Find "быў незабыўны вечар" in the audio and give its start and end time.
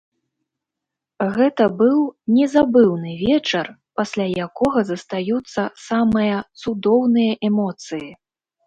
1.81-3.65